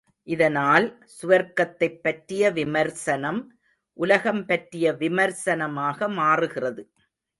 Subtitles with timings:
[0.23, 3.59] இதனால், சுவர்க்கத்தைப் பற்றிய விமர்சனம்,
[3.93, 6.89] உலகம் பற்றிய விமர்சனமாக மாறுகிறது.